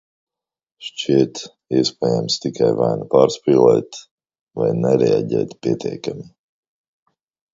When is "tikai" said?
2.45-2.69